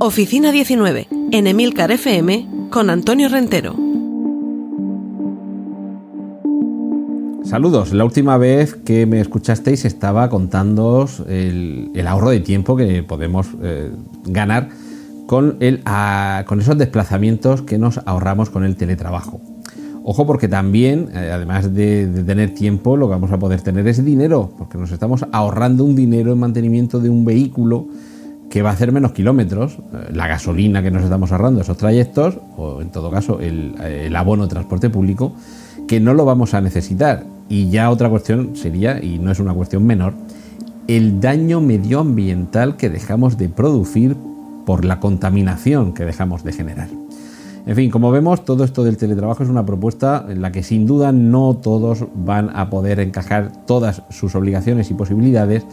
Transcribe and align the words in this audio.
Oficina 0.00 0.52
19, 0.52 1.08
en 1.32 1.46
Emilcar 1.46 1.90
FM, 1.90 2.46
con 2.70 2.90
Antonio 2.90 3.28
Rentero. 3.28 3.74
Saludos. 7.44 7.92
La 7.92 8.04
última 8.04 8.36
vez 8.36 8.74
que 8.74 9.06
me 9.06 9.20
escuchasteis 9.20 9.84
estaba 9.84 10.28
contándoos 10.28 11.22
el, 11.28 11.90
ahorro 12.06 12.30
de 12.30 12.40
tiempo 12.40 12.76
que 12.76 13.02
podemos 13.02 13.48
eh, 13.62 13.90
ganar 14.26 14.68
con, 15.26 15.56
el, 15.60 15.80
a- 15.86 16.44
con 16.46 16.60
esos 16.60 16.76
desplazamientos 16.76 17.62
que 17.62 17.78
nos 17.78 17.98
ahorramos 18.06 18.50
con 18.50 18.64
el 18.64 18.76
teletrabajo. 18.76 19.40
Ojo 20.04 20.26
porque 20.26 20.48
también, 20.48 21.08
eh, 21.14 21.30
además 21.32 21.74
de, 21.74 22.06
de 22.06 22.22
tener 22.24 22.54
tiempo, 22.54 22.96
lo 22.96 23.06
que 23.08 23.12
vamos 23.12 23.32
a 23.32 23.38
poder 23.38 23.62
tener 23.62 23.86
es 23.88 24.04
dinero, 24.04 24.52
porque 24.58 24.78
nos 24.78 24.92
estamos 24.92 25.24
ahorrando 25.32 25.84
un 25.84 25.96
dinero 25.96 26.32
en 26.32 26.38
mantenimiento 26.38 27.00
de 27.00 27.10
un 27.10 27.24
vehículo 27.24 27.88
que 28.50 28.62
va 28.62 28.70
a 28.70 28.72
hacer 28.72 28.92
menos 28.92 29.12
kilómetros, 29.12 29.78
eh, 29.78 30.10
la 30.12 30.26
gasolina 30.26 30.82
que 30.82 30.90
nos 30.90 31.02
estamos 31.02 31.32
ahorrando 31.32 31.60
esos 31.60 31.76
trayectos, 31.76 32.38
o 32.56 32.80
en 32.80 32.90
todo 32.90 33.10
caso 33.10 33.40
el, 33.40 33.74
el 33.80 34.14
abono 34.16 34.44
de 34.44 34.48
transporte 34.50 34.90
público, 34.90 35.32
que 35.86 36.00
no 36.00 36.14
lo 36.14 36.24
vamos 36.24 36.54
a 36.54 36.60
necesitar. 36.60 37.24
Y 37.48 37.70
ya 37.70 37.90
otra 37.90 38.10
cuestión 38.10 38.56
sería, 38.56 39.02
y 39.02 39.18
no 39.18 39.30
es 39.30 39.40
una 39.40 39.54
cuestión 39.54 39.86
menor, 39.86 40.14
el 40.86 41.20
daño 41.20 41.60
medioambiental 41.60 42.76
que 42.76 42.88
dejamos 42.88 43.36
de 43.36 43.48
producir 43.48 44.16
por 44.64 44.84
la 44.84 45.00
contaminación 45.00 45.94
que 45.94 46.04
dejamos 46.04 46.44
de 46.44 46.52
generar. 46.52 46.88
En 47.66 47.76
fin, 47.76 47.90
como 47.90 48.10
vemos, 48.10 48.46
todo 48.46 48.64
esto 48.64 48.82
del 48.82 48.96
teletrabajo 48.96 49.42
es 49.42 49.50
una 49.50 49.66
propuesta 49.66 50.24
en 50.28 50.40
la 50.40 50.52
que 50.52 50.62
sin 50.62 50.86
duda 50.86 51.12
no 51.12 51.54
todos 51.54 52.04
van 52.14 52.50
a 52.54 52.70
poder 52.70 52.98
encajar 52.98 53.52
todas 53.66 54.02
sus 54.08 54.34
obligaciones 54.34 54.90
y 54.90 54.94
posibilidades, 54.94 55.66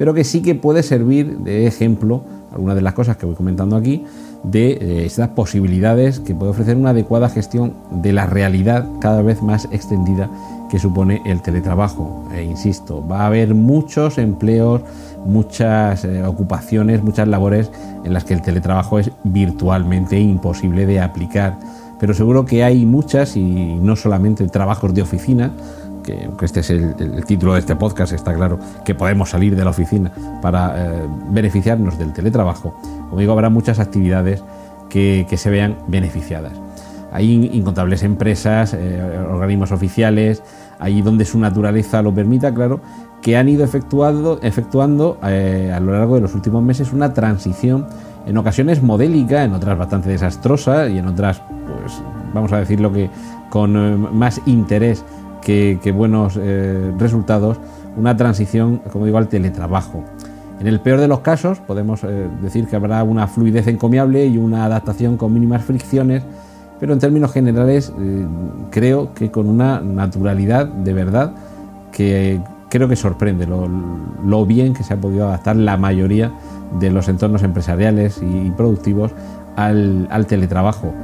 pero 0.00 0.14
que 0.14 0.24
sí 0.24 0.40
que 0.40 0.54
puede 0.54 0.82
servir 0.82 1.40
de 1.40 1.66
ejemplo, 1.66 2.22
algunas 2.54 2.74
de 2.74 2.80
las 2.80 2.94
cosas 2.94 3.18
que 3.18 3.26
voy 3.26 3.34
comentando 3.34 3.76
aquí, 3.76 4.02
de 4.42 4.70
eh, 4.70 5.04
estas 5.04 5.28
posibilidades 5.28 6.20
que 6.20 6.34
puede 6.34 6.52
ofrecer 6.52 6.78
una 6.78 6.90
adecuada 6.90 7.28
gestión 7.28 7.74
de 7.90 8.14
la 8.14 8.24
realidad 8.24 8.86
cada 9.02 9.20
vez 9.20 9.42
más 9.42 9.68
extendida 9.72 10.30
que 10.70 10.78
supone 10.78 11.20
el 11.26 11.42
teletrabajo. 11.42 12.24
E 12.34 12.42
insisto, 12.42 13.06
va 13.06 13.24
a 13.24 13.26
haber 13.26 13.54
muchos 13.54 14.16
empleos, 14.16 14.80
muchas 15.26 16.02
eh, 16.06 16.24
ocupaciones, 16.24 17.02
muchas 17.02 17.28
labores 17.28 17.70
en 18.02 18.14
las 18.14 18.24
que 18.24 18.32
el 18.32 18.40
teletrabajo 18.40 19.00
es 19.00 19.10
virtualmente 19.24 20.18
imposible 20.18 20.86
de 20.86 21.02
aplicar. 21.02 21.58
Pero 21.98 22.14
seguro 22.14 22.46
que 22.46 22.64
hay 22.64 22.86
muchas 22.86 23.36
y 23.36 23.42
no 23.42 23.96
solamente 23.96 24.48
trabajos 24.48 24.94
de 24.94 25.02
oficina, 25.02 25.52
que 26.02 26.24
aunque 26.24 26.46
este 26.46 26.60
es 26.60 26.70
el, 26.70 27.24
título 27.26 27.54
de 27.54 27.60
este 27.60 27.76
podcast, 27.76 28.12
está 28.12 28.34
claro 28.34 28.58
que 28.84 28.94
podemos 28.94 29.30
salir 29.30 29.56
de 29.56 29.64
la 29.64 29.70
oficina 29.70 30.10
para 30.42 30.74
eh, 30.76 31.06
beneficiarnos 31.30 31.98
del 31.98 32.12
teletrabajo. 32.12 32.74
Como 33.08 33.18
digo, 33.20 33.32
habrá 33.32 33.50
muchas 33.50 33.78
actividades 33.78 34.42
que, 34.88 35.26
que 35.28 35.36
se 35.36 35.50
vean 35.50 35.76
beneficiadas. 35.88 36.52
Hay 37.12 37.32
in- 37.32 37.54
incontables 37.54 38.02
empresas, 38.02 38.74
eh, 38.74 39.18
organismos 39.30 39.72
oficiales, 39.72 40.42
ahí 40.78 41.02
donde 41.02 41.24
su 41.24 41.38
naturaleza 41.38 42.02
lo 42.02 42.14
permita, 42.14 42.54
claro, 42.54 42.80
que 43.20 43.36
han 43.36 43.48
ido 43.48 43.64
efectuando, 43.64 44.38
efectuando 44.42 45.18
eh, 45.24 45.72
a 45.74 45.80
lo 45.80 45.92
largo 45.92 46.14
de 46.14 46.22
los 46.22 46.34
últimos 46.34 46.62
meses 46.62 46.92
una 46.92 47.12
transición, 47.12 47.86
en 48.26 48.36
ocasiones 48.38 48.82
modélica, 48.82 49.44
en 49.44 49.52
otras 49.52 49.76
bastante 49.76 50.08
desastrosa 50.10 50.88
y 50.88 50.98
en 50.98 51.06
otras, 51.06 51.42
pues, 51.66 52.00
vamos 52.32 52.52
a 52.52 52.58
decirlo 52.58 52.92
que 52.92 53.10
con 53.50 54.16
más 54.16 54.40
interés 54.46 55.04
que, 55.82 55.92
buenos 55.92 56.38
eh, 56.40 56.92
resultados, 56.98 57.58
una 57.96 58.16
transición, 58.16 58.80
como 58.92 59.06
digo, 59.06 59.18
al 59.18 59.28
teletrabajo. 59.28 60.04
En 60.60 60.66
el 60.66 60.80
peor 60.80 61.00
de 61.00 61.08
los 61.08 61.20
casos, 61.20 61.58
podemos 61.58 62.04
eh, 62.04 62.28
decir 62.42 62.66
que 62.66 62.76
habrá 62.76 63.02
una 63.02 63.26
fluidez 63.26 63.66
encomiable 63.66 64.26
y 64.26 64.38
una 64.38 64.64
adaptación 64.64 65.16
con 65.16 65.32
mínimas 65.32 65.64
fricciones, 65.64 66.22
pero 66.78 66.92
en 66.92 66.98
términos 66.98 67.32
generales 67.32 67.92
eh, 67.98 68.26
creo 68.70 69.12
que 69.14 69.30
con 69.30 69.48
una 69.48 69.80
naturalidad 69.80 70.66
de 70.66 70.92
verdad 70.92 71.32
que 71.92 72.40
creo 72.68 72.88
que 72.88 72.96
sorprende 72.96 73.46
lo, 73.46 74.46
bien 74.46 74.74
que 74.74 74.84
se 74.84 74.94
ha 74.94 74.96
podido 74.96 75.26
adaptar 75.26 75.56
la 75.56 75.76
mayoría 75.76 76.30
de 76.78 76.90
los 76.90 77.08
entornos 77.08 77.42
empresariales 77.42 78.22
y 78.22 78.50
productivos 78.52 79.10
al 79.56 80.26
teletrabajo 80.28 80.94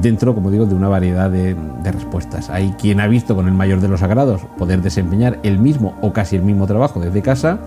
dentro, 0.00 0.34
como 0.34 0.50
digo, 0.50 0.66
de 0.66 0.74
una 0.74 0.88
variedad 0.88 1.30
de, 1.30 1.56
respuestas. 1.84 2.50
Hay 2.50 2.72
quien 2.78 3.00
ha 3.00 3.08
visto 3.08 3.34
con 3.34 3.48
el 3.48 3.54
mayor 3.54 3.80
de 3.80 3.88
los 3.88 4.02
agrados 4.02 4.42
poder 4.58 4.82
desempeñar 4.82 5.38
el 5.42 5.58
mismo 5.58 5.94
o 6.00 6.12
casi 6.12 6.36
el 6.36 6.42
mismo 6.42 6.66
trabajo 6.66 7.00
desde 7.00 7.22
casa 7.22 7.58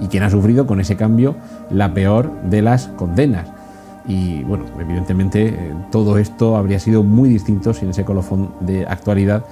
y 0.00 0.08
quien 0.08 0.22
ha 0.22 0.30
sufrido 0.30 0.66
con 0.66 0.80
ese 0.80 0.96
cambio 0.96 1.34
la 1.70 1.94
peor 1.94 2.30
de 2.42 2.62
las 2.62 2.88
condenas. 2.88 3.48
Y 4.06 4.42
bueno, 4.44 4.64
evidentemente 4.78 5.48
eh, 5.48 5.74
todo 5.90 6.18
esto 6.18 6.56
habría 6.56 6.80
sido 6.80 7.02
muy 7.02 7.28
distinto 7.28 7.74
sin 7.74 7.90
ese 7.90 8.04
colofón 8.04 8.50
de 8.60 8.86
actualidad 8.86 9.44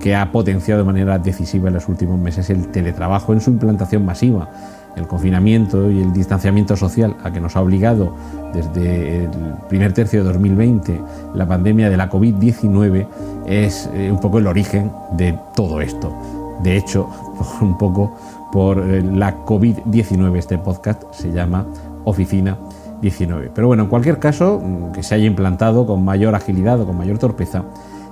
que 0.00 0.14
ha 0.14 0.32
potenciado 0.32 0.80
de 0.80 0.86
manera 0.86 1.18
decisiva 1.18 1.68
en 1.68 1.74
los 1.74 1.88
últimos 1.88 2.18
meses 2.18 2.50
el 2.50 2.68
teletrabajo 2.68 3.32
en 3.32 3.40
su 3.40 3.50
implantación 3.50 4.04
masiva. 4.04 4.48
El 4.96 5.06
confinamiento 5.06 5.90
y 5.90 6.00
el 6.00 6.12
distanciamiento 6.12 6.76
social 6.76 7.16
a 7.22 7.30
que 7.30 7.40
nos 7.40 7.54
ha 7.54 7.60
obligado 7.60 8.14
desde 8.52 9.24
el 9.24 9.30
primer 9.68 9.92
tercio 9.92 10.20
de 10.20 10.32
2020 10.32 11.00
la 11.34 11.46
pandemia 11.46 11.90
de 11.90 11.96
la 11.96 12.10
COVID-19 12.10 13.06
es 13.46 13.90
eh, 13.92 14.10
un 14.10 14.20
poco 14.20 14.38
el 14.38 14.46
origen 14.46 14.90
de 15.12 15.38
todo 15.54 15.80
esto. 15.80 16.12
De 16.62 16.76
hecho, 16.76 17.08
un 17.60 17.76
poco 17.76 18.14
por 18.50 18.78
eh, 18.78 19.02
la 19.02 19.44
COVID-19 19.44 20.36
este 20.36 20.58
podcast 20.58 21.02
se 21.12 21.30
llama 21.30 21.66
Oficina 22.04 22.56
19. 23.02 23.50
Pero 23.54 23.66
bueno, 23.66 23.84
en 23.84 23.88
cualquier 23.88 24.18
caso, 24.18 24.60
mm, 24.62 24.92
que 24.92 25.02
se 25.02 25.14
haya 25.14 25.26
implantado 25.26 25.86
con 25.86 26.04
mayor 26.04 26.34
agilidad 26.34 26.80
o 26.80 26.86
con 26.86 26.96
mayor 26.96 27.18
torpeza, 27.18 27.64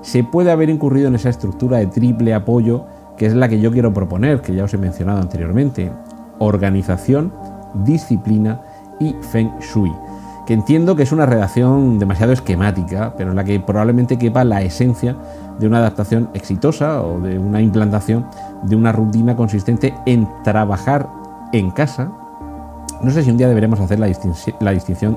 se 0.02 0.22
puede 0.22 0.50
haber 0.50 0.68
incurrido 0.68 1.08
en 1.08 1.14
esa 1.14 1.30
estructura 1.30 1.78
de 1.78 1.86
triple 1.86 2.34
apoyo 2.34 2.84
que 3.16 3.26
es 3.26 3.34
la 3.34 3.48
que 3.48 3.60
yo 3.60 3.70
quiero 3.70 3.94
proponer, 3.94 4.40
que 4.40 4.54
ya 4.54 4.64
os 4.64 4.74
he 4.74 4.78
mencionado 4.78 5.20
anteriormente. 5.20 5.90
Organización, 6.38 7.32
disciplina 7.84 8.60
y 9.00 9.14
feng 9.32 9.50
shui. 9.60 9.92
Que 10.46 10.54
entiendo 10.54 10.94
que 10.94 11.04
es 11.04 11.12
una 11.12 11.24
redacción 11.24 11.98
demasiado 11.98 12.32
esquemática, 12.32 13.14
pero 13.16 13.30
en 13.30 13.36
la 13.36 13.44
que 13.44 13.58
probablemente 13.60 14.18
quepa 14.18 14.44
la 14.44 14.62
esencia 14.62 15.16
de 15.58 15.66
una 15.66 15.78
adaptación 15.78 16.28
exitosa 16.34 17.00
o 17.02 17.18
de 17.20 17.38
una 17.38 17.60
implantación 17.62 18.26
de 18.62 18.76
una 18.76 18.92
rutina 18.92 19.36
consistente 19.36 19.94
en 20.04 20.28
trabajar 20.42 21.08
en 21.52 21.70
casa, 21.70 22.10
no 23.00 23.10
sé 23.10 23.22
si 23.22 23.30
un 23.30 23.36
día 23.36 23.48
deberemos 23.48 23.80
hacer 23.80 23.98
la, 23.98 24.08
distinci- 24.08 24.54
la 24.60 24.72
distinción 24.72 25.16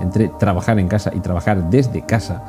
entre 0.00 0.28
trabajar 0.28 0.78
en 0.78 0.86
casa 0.88 1.10
y 1.14 1.20
trabajar 1.20 1.70
desde 1.70 2.02
casa. 2.02 2.42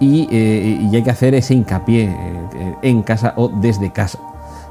Y, 0.00 0.26
eh, 0.30 0.88
y 0.90 0.96
hay 0.96 1.02
que 1.02 1.10
hacer 1.10 1.34
ese 1.34 1.54
hincapié 1.54 2.04
eh, 2.04 2.74
en 2.82 3.02
casa 3.02 3.34
o 3.36 3.48
desde 3.48 3.90
casa. 3.90 4.18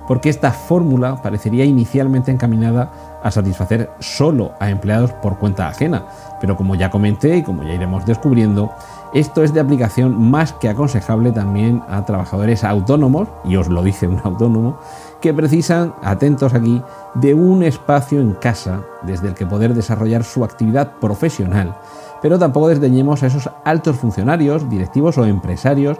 Porque 0.09 0.29
esta 0.29 0.51
fórmula 0.51 1.21
parecería 1.21 1.65
inicialmente 1.65 2.31
encaminada 2.31 2.91
a 3.21 3.29
satisfacer 3.29 3.91
solo 3.99 4.53
a 4.59 4.71
empleados 4.71 5.11
por 5.11 5.37
cuenta 5.37 5.67
ajena. 5.67 6.05
Pero 6.41 6.57
como 6.57 6.73
ya 6.73 6.89
comenté 6.89 7.37
y 7.37 7.43
como 7.43 7.61
ya 7.61 7.75
iremos 7.75 8.07
descubriendo, 8.07 8.71
esto 9.13 9.43
es 9.43 9.53
de 9.53 9.59
aplicación 9.59 10.19
más 10.31 10.51
que 10.53 10.67
aconsejable 10.67 11.31
también 11.31 11.83
a 11.87 12.05
trabajadores 12.05 12.63
autónomos, 12.63 13.27
y 13.45 13.55
os 13.55 13.67
lo 13.67 13.83
dice 13.83 14.07
un 14.07 14.19
autónomo, 14.23 14.79
que 15.21 15.31
precisan, 15.31 15.93
atentos 16.01 16.55
aquí, 16.55 16.81
de 17.13 17.35
un 17.35 17.61
espacio 17.61 18.19
en 18.19 18.33
casa 18.33 18.81
desde 19.03 19.27
el 19.27 19.35
que 19.35 19.45
poder 19.45 19.75
desarrollar 19.75 20.23
su 20.23 20.43
actividad 20.43 20.93
profesional, 20.99 21.75
pero 22.19 22.39
tampoco 22.39 22.69
desdeñemos 22.69 23.21
a 23.21 23.27
esos 23.27 23.47
altos 23.63 23.95
funcionarios, 23.95 24.67
directivos 24.71 25.19
o 25.19 25.25
empresarios 25.25 25.99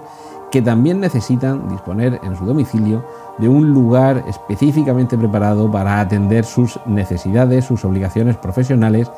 que 0.52 0.62
también 0.62 1.00
necesitan 1.00 1.70
disponer 1.70 2.20
en 2.24 2.36
su 2.36 2.46
domicilio 2.46 3.04
de 3.38 3.48
un 3.48 3.72
lugar 3.72 4.24
específicamente 4.28 5.18
preparado 5.18 5.72
para 5.72 6.00
atender 6.00 6.46
sus 6.46 6.80
necesidades, 6.86 7.66
sus 7.66 7.86
obligaciones 7.86 8.38
profesionales, 8.38 9.12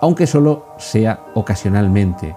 aunque 0.00 0.26
solo 0.26 0.64
sea 0.78 1.20
ocasionalmente. 1.34 2.36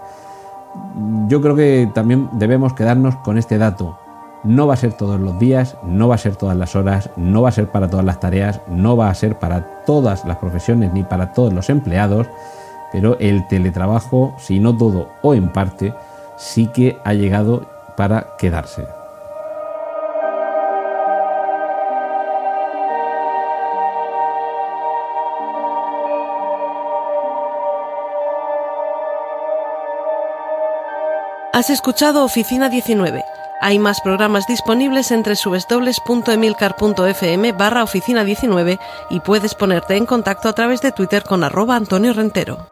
Yo 1.28 1.42
creo 1.42 1.56
que 1.56 1.90
también 1.94 2.30
debemos 2.34 2.74
quedarnos 2.74 3.16
con 3.18 3.38
este 3.38 3.58
dato. 3.58 3.98
No 4.44 4.66
va 4.66 4.74
a 4.74 4.78
ser 4.78 4.94
todos 4.94 5.20
los 5.20 5.38
días, 5.38 5.78
no 5.84 6.08
va 6.08 6.16
a 6.16 6.18
ser 6.18 6.36
todas 6.36 6.58
las 6.58 6.76
horas, 6.76 7.12
no 7.16 7.44
va 7.44 7.50
a 7.50 7.54
ser 7.54 7.70
para 7.70 7.90
todas 7.90 8.06
las 8.06 8.20
tareas, 8.20 8.60
no 8.68 8.98
va 8.98 9.10
a 9.10 9.14
ser 9.14 9.38
para 9.38 9.84
todas 9.86 10.26
las 10.26 10.38
profesiones 10.38 10.92
ni 10.94 11.04
para 11.04 11.34
todos 11.34 11.54
los 11.54 11.70
empleados, 11.70 12.28
pero 12.92 13.18
el 13.20 13.48
teletrabajo, 13.48 14.34
si 14.40 14.60
no 14.60 14.76
todo 14.76 15.10
o 15.22 15.36
en 15.36 15.50
parte, 15.50 15.94
sí 16.38 16.68
que 16.68 16.98
ha 17.06 17.14
llegado 17.14 17.68
para 17.96 18.36
quedarse. 18.38 18.88
Has 31.54 31.70
escuchado 31.70 32.24
Oficina 32.24 32.70
19. 32.70 33.24
Hay 33.60 33.78
más 33.78 34.02
programas 34.02 34.48
disponibles 34.48 35.12
entre 35.12 35.36
www.emilcar.fm 35.36 37.52
barra 37.52 37.84
oficina 37.84 38.24
19 38.24 38.80
y 39.12 39.20
puedes 39.20 39.54
ponerte 39.54 39.96
en 39.96 40.08
contacto 40.08 40.50
a 40.50 40.54
través 40.54 40.82
de 40.82 40.92
Twitter 40.92 41.22
con 41.24 41.44
arroba 41.44 41.76
Antonio 41.76 42.14
Rentero. 42.14 42.72